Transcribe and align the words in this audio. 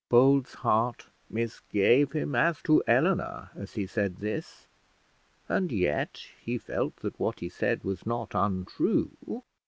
Bold's 0.09 0.55
heart 0.55 1.05
misgave 1.29 2.13
him 2.13 2.33
as 2.33 2.59
to 2.63 2.81
Eleanor 2.87 3.51
as 3.55 3.75
he 3.75 3.85
said 3.85 4.15
this; 4.15 4.65
and 5.47 5.71
yet 5.71 6.23
he 6.41 6.57
felt 6.57 6.95
that 7.03 7.19
what 7.19 7.39
he 7.41 7.49
said 7.49 7.83
was 7.83 8.03
not 8.03 8.33
untrue. 8.33 9.43